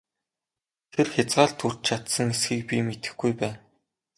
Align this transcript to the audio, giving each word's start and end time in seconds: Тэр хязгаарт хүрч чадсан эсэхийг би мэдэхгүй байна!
Тэр 0.93 1.07
хязгаарт 1.15 1.57
хүрч 1.61 1.79
чадсан 1.87 2.27
эсэхийг 2.33 2.63
би 2.67 2.77
мэдэхгүй 2.87 3.31
байна! 3.41 3.59